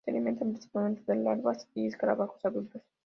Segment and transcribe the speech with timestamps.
[0.03, 2.81] Se alimenta principalmente de larvas y escarabajos adultos.